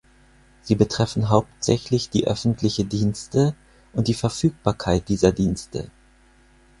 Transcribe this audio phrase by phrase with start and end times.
[0.63, 3.53] Sie betreffen hauptsächlich die öffentliche Dienste
[3.93, 5.91] und die Verfügbarkeit dieser Dienste.